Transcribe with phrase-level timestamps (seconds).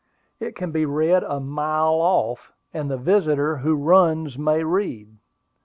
[0.39, 5.17] It can be read a mile off, and the visitor "who runs may read."